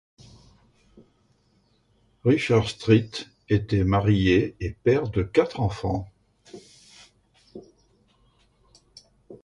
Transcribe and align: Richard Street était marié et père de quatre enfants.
Richard 2.23 2.67
Street 2.67 3.11
était 3.49 3.83
marié 3.83 4.55
et 4.59 4.71
père 4.71 5.07
de 5.11 5.21
quatre 5.21 5.59
enfants. 5.59 6.09